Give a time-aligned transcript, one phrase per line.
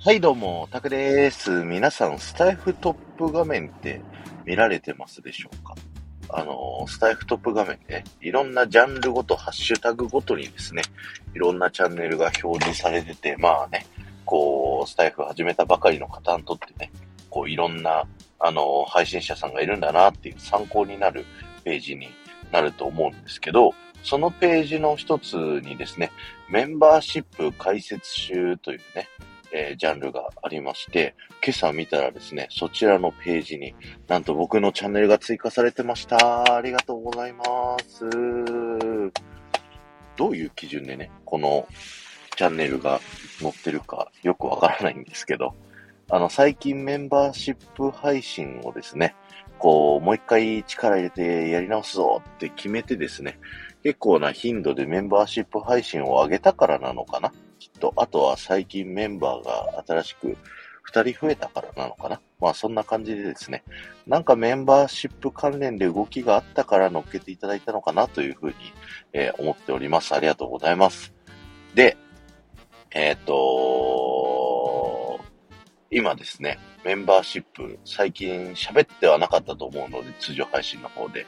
[0.00, 1.50] はい、どうも、タクです。
[1.64, 4.00] 皆さん、スタイフトップ画面って
[4.44, 5.74] 見られてますでしょうか？
[6.28, 10.82] あの、スタイフトップ画面で、ね、いろんなジャンルごと、ハッシュタグごとにですね、
[11.34, 13.86] いろんなチャンネルが表示されてて、まあね、
[14.24, 16.92] こう、スタイフ始めたばかりの方にとってね、
[17.28, 18.04] こう、いろんな、
[18.38, 21.26] あの、配信者さんがいるんだなっていう参考になる
[21.64, 22.06] ページに
[22.52, 26.12] なると思うんですけど、そのページの一つにですね、
[26.48, 29.08] メンバーシップ解説集というね、
[29.52, 33.74] えー、ジャンルがありまして、今朝見たらですね、そちらのページに
[34.06, 36.56] なんと僕のチャンネルが追加されてました。
[36.56, 37.44] ありがとうございま
[37.86, 38.04] す。
[40.16, 41.66] どういう基準でね、この
[42.36, 43.00] チャンネルが
[43.40, 45.54] 載ってるかよくわからないんですけど、
[46.10, 49.14] あの、最近メンバーシップ配信をですね、
[49.58, 53.38] こう、もう一回力入れてやり直すぞって決めてですね、
[53.82, 57.92] 結構な頻度でメンバーシップ配信を上げたからなのかなきっと。
[57.96, 60.36] あとは最近メンバーが新しく
[60.92, 62.20] 2人増えたからなのかな？
[62.40, 63.64] まあそんな感じでですね。
[64.06, 68.54] なんかメンバーシップ関連で動きがあったから乗っけていただいたのかなというふうに、
[69.12, 70.14] えー、思っております。
[70.14, 71.12] ありがとうございます。
[71.74, 71.96] で、
[72.90, 75.20] えっ、ー、と
[75.90, 81.26] 今ですね、メンバーシップ、最近喋ってはなかったと思うので、通常配信の方で、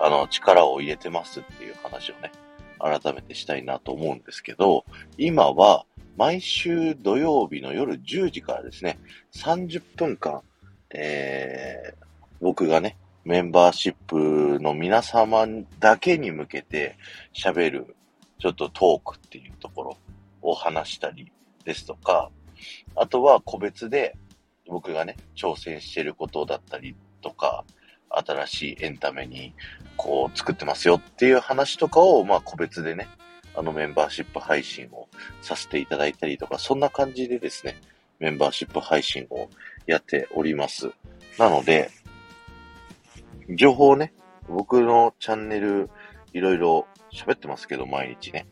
[0.00, 2.32] あの、力を入れてますっていう話をね、
[2.80, 4.84] 改めてしたいなと思うんですけど、
[5.18, 5.84] 今は
[6.16, 8.98] 毎週土曜日の夜10時からですね、
[9.34, 10.42] 30分間、
[10.90, 12.04] えー、
[12.40, 15.46] 僕がね、メンバーシップの皆様
[15.78, 16.96] だけに向けて
[17.34, 17.96] 喋る、
[18.38, 19.96] ちょっとトークっていうところ
[20.42, 21.30] を話したり
[21.64, 22.30] ですとか、
[22.96, 24.16] あとは個別で
[24.66, 27.64] 僕がね、挑戦してることだったりとか、
[28.10, 29.54] 新しいエンタメに
[29.96, 33.08] こう作ってますよっていう話とかを、まあ個別でね、
[33.54, 35.08] あのメンバーシップ配信を
[35.42, 37.80] させていただいたりとか、そんな感じでですね、
[38.18, 39.48] メンバーシップ配信を
[39.86, 40.90] やっております。
[41.38, 41.90] なので、
[43.56, 44.12] 情報をね、
[44.48, 45.90] 僕のチャンネル
[46.32, 48.46] いろいろ喋ってますけど、毎日ね。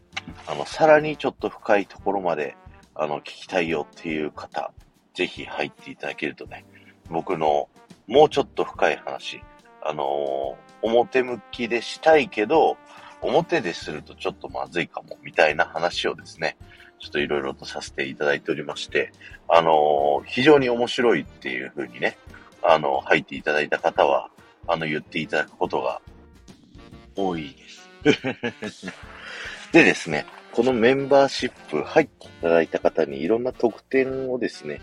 [0.46, 2.56] あの、さらにちょっと深いところまで、
[2.94, 4.72] あの、聞きたいよっていう方、
[5.14, 6.64] ぜひ入っていただけるとね、
[7.10, 7.68] 僕の
[8.06, 9.40] もうちょっと深い話、
[9.82, 12.76] あのー、表向きでしたいけど、
[13.20, 16.56] 表でするとちょっとまずいかも、みたいな話をですね、
[17.00, 19.12] ちょっといろいろとさせていただいておりまして、
[19.48, 22.16] あのー、非常に面白いっていう風にね、
[22.62, 24.30] あの、入っていただいた方は、
[24.66, 26.00] あの、言っていただくことが
[27.16, 27.54] 多い
[28.02, 28.92] です。
[29.72, 34.80] でですね、このメンバーシップ入っていただいた方にいろんな特典をですね、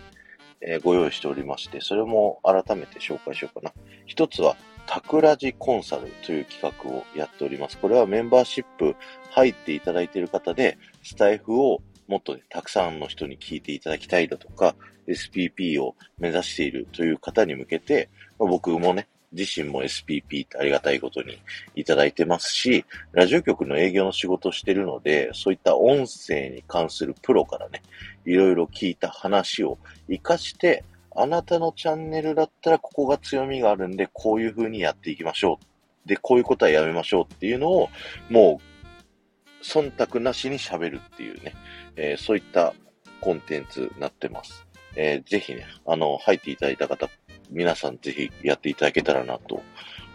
[0.60, 3.72] えー、ご用意しておりまして、それも改めて紹介しようかな。
[4.06, 4.56] 一つは、
[4.86, 7.78] タクラジコンサルという企画をやっております。
[7.78, 8.94] これはメンバーシップ
[9.30, 14.76] 入っていただいている方で、スタイフをもっと、ね、たくさんの人に聞いていただきたいだとか、
[15.08, 18.08] SPP を目指しているという方に向けて、
[18.38, 21.38] まあ、僕もね、自身も SPP ってありがたいことに
[21.74, 27.82] いただいてますし、ラジオ局の営業の仕事をしているので、そういった音声に関するプロからね、
[28.24, 30.84] いろいろ聞いた話を活かして、
[31.16, 35.58] あなたのチャンネルだったらここが強みがあるんで、こういう風にやっていきましょ
[36.04, 36.08] う。
[36.08, 37.88] で、こういうことはやめましょうっていうのを、
[38.30, 41.54] もう、忖度なしに喋るっていうね、
[41.96, 42.74] えー、そういった
[43.20, 44.66] コンテンツになってます。
[44.94, 47.08] えー、ぜひね、あの、入っていただいた方、
[47.50, 49.62] 皆さんぜひやっていただけたらなと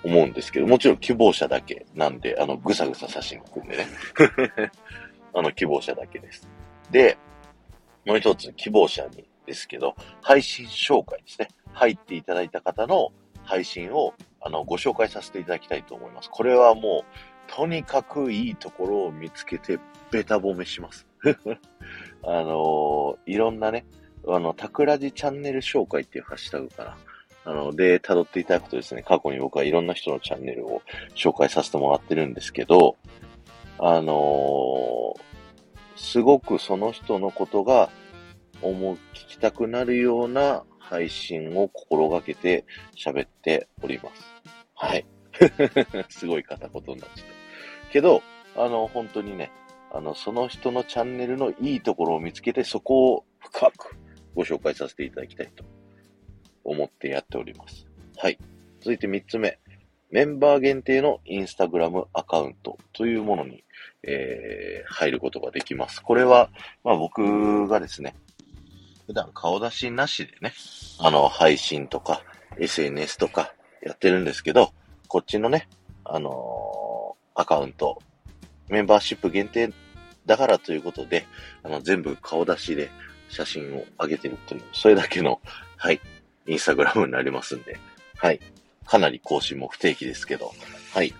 [0.03, 3.87] 思うんですけど、もちろん希望者だけなんで、あの、ぐさぐさ写真を組んでね。
[5.33, 6.47] あの、希望者だけです。
[6.89, 7.17] で、
[8.05, 11.49] もう一つ希望者にですけど、配信紹介ですね。
[11.73, 13.11] 入っていただいた方の
[13.43, 16.29] 配信を、あの、ご紹介させていただきたいと思います。
[16.29, 19.79] これはもう、とにかくいいところを見つけて、
[20.09, 21.07] ベタ褒めします。
[22.23, 23.85] あのいろんなね、
[24.27, 26.97] あの、タクラジチャンネル紹介っていうハッシュタグかな。
[27.43, 30.81] あの、で、辿っていただくとですね、過去に僕はいろんな人のチャンネルを
[31.15, 32.97] 紹介させてもらってるんですけど、
[33.79, 35.19] あのー、
[35.95, 37.89] すごくその人のことが
[38.61, 42.65] 思う、聞きたくなるような配信を心がけて
[42.95, 44.23] 喋っております。
[44.75, 45.05] はい。
[46.09, 47.91] すごい片言になっちゃった。
[47.91, 48.21] けど、
[48.55, 49.51] あの、本当にね、
[49.91, 53.95] あの、その人のチャンネルのいいところを見つけて、そこを深く
[54.35, 55.63] ご紹介させていただきたいと
[56.63, 57.85] 思ってやっております。
[58.17, 58.37] はい。
[58.79, 59.59] 続いて3つ目。
[60.09, 63.63] メンバー限定のインスタグラムアカウントというものに、
[64.03, 66.01] えー、入ることができます。
[66.01, 66.49] これは、
[66.83, 68.13] まあ僕がですね、
[69.11, 70.53] 普段顔出しなしでね、
[70.97, 72.23] あの、配信とか、
[72.57, 73.53] SNS とか
[73.83, 74.71] やってるんですけど、
[75.09, 75.67] こっちのね、
[76.05, 77.99] あのー、アカウント、
[78.69, 79.73] メンバーシップ限定
[80.25, 81.27] だからということで、
[81.61, 82.89] あの、全部顔出しで
[83.27, 85.41] 写真を上げてるっていうそれだけの、
[85.75, 85.99] はい、
[86.47, 87.77] インスタグラムになりますんで、
[88.15, 88.39] はい。
[88.85, 90.53] かなり更新も不定期ですけど、
[90.93, 91.13] はい。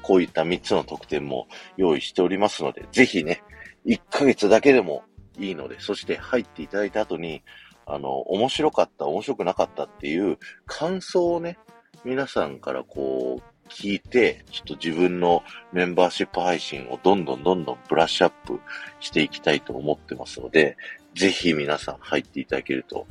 [0.00, 3.42] こういった3つの特典も用意しておりますので、ぜひね、
[3.84, 5.02] 1ヶ月だけでも
[5.38, 7.42] いいので、そして入っていただいた後に、
[7.86, 11.58] あの、面白かった、面白くなかったっていう感想をね、
[12.04, 15.42] 皆さんからこう、聞いて、ちょっと自分の
[15.72, 18.60] メンバーシップ配信をどんどんどんどんブラッシュアップ
[19.00, 20.76] していきたいと思ってますので、
[21.14, 23.06] ぜひ皆さん入っていただけると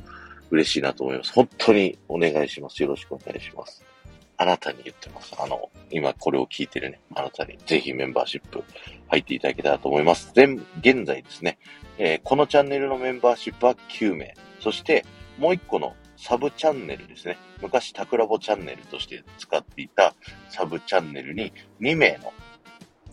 [0.50, 1.32] 嬉しいなと思います。
[1.32, 2.82] 本当にお願いします。
[2.82, 3.93] よろしくお願いします。
[4.36, 5.34] あなたに言ってます。
[5.38, 8.64] あの、今これを聞いてるね、あなたにぜひメンバーシップ
[9.08, 10.32] 入っていただけたらと思います。
[10.34, 11.58] 現在ですね、
[11.98, 14.34] えー、このチャンネルのメンバーシップは9名。
[14.60, 15.04] そして、
[15.38, 17.38] もう一個のサブチャンネルですね。
[17.60, 20.14] 昔、タクラボチャンネルとして使っていた
[20.48, 22.32] サブチャンネルに2名の、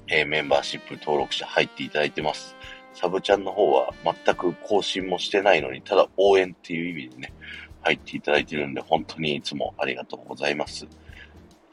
[0.08, 2.56] えー、メンバーシップ登録者入っていただいてます。
[2.94, 7.34] サブチャンの方は全く更新もしてないのに、ただ応援っていう意味でね、
[7.84, 10.88] 入っていただいてるんで、本当にいつもありがとうございます。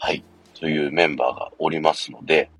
[0.01, 0.23] はい。
[0.55, 2.51] というメンバーがおりますので、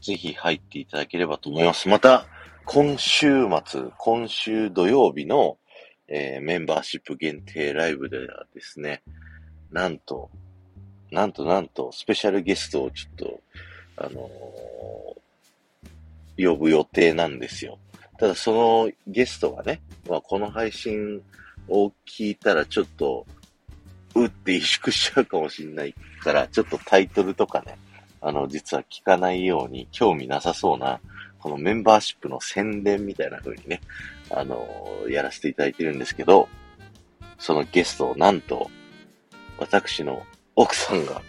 [0.00, 1.88] ぜひ入っていただければと思います。
[1.88, 2.26] また、
[2.64, 5.58] 今週末、今週土曜日の、
[6.08, 9.02] えー、メンバーシップ限定ライブではですね、
[9.70, 10.30] なんと、
[11.10, 13.40] なんとなんと、スペシャルゲストをちょっと、
[13.96, 17.78] あのー、呼ぶ予定なんですよ。
[18.18, 21.22] ただそのゲストがね、まあ、この配信
[21.68, 23.26] を聞いたらちょっと、
[24.14, 27.78] うって萎縮しちゃうかもしんないから、ちょっとタイトルとかね、
[28.20, 31.00] あの、実は聞かないように興味なさそうな、
[31.38, 33.80] このメンバーシップの宣伝みたいな風にね、
[34.30, 34.66] あの、
[35.08, 36.48] やらせていただいてるんですけど、
[37.38, 38.70] そのゲストをなんと、
[39.58, 40.22] 私の
[40.54, 41.22] 奥さんが、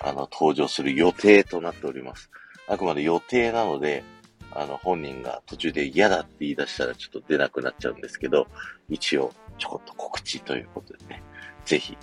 [0.00, 2.30] あの、登場する予定となっております。
[2.68, 4.04] あくまで予定なので、
[4.52, 8.46] あの、本人が途中で嫌だって言い出したらちょっと出なくなっちゃうんですけど、
[8.88, 11.22] 一応、ちょこっと告知ということでね、
[11.64, 11.96] ぜひ、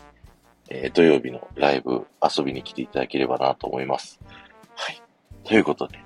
[0.69, 4.19] えー、土曜日のライブ遊びに来ていただければなと思います。
[4.75, 5.01] はい。
[5.43, 5.99] ということで、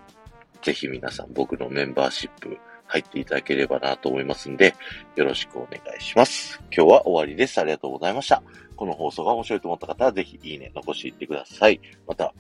[0.62, 2.58] ぜひ皆さん僕のメンバーシップ
[2.88, 4.76] 入っていただければなと思いますんで、
[5.16, 6.62] よろしくお願いします。
[6.76, 7.60] 今日は終わりです。
[7.60, 8.42] ありがとうございました。
[8.76, 11.80] この放送が面白いと思った方は、ぜひいいね残していってください。
[12.08, 12.34] また、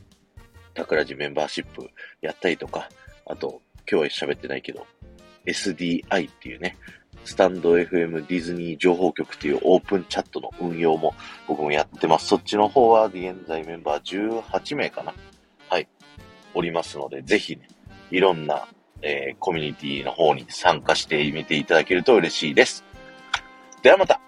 [0.73, 1.89] タクラジメンバーシップ
[2.21, 2.89] やったりとか、
[3.25, 4.85] あと、今日は喋ってないけど、
[5.45, 6.77] SDI っていうね、
[7.27, 11.13] スタンド FM ディズニー情報局というオープンチャットの運用も
[11.45, 12.27] 僕もやってます。
[12.27, 15.13] そっちの方は現在メンバー18名かな
[15.69, 15.89] はい。
[16.53, 17.67] おりますので、ぜひね、
[18.11, 18.69] いろんな、
[19.01, 22.85] えー、コミュニティの方に参加してみていただけると嬉しいです。
[23.83, 24.21] ではまた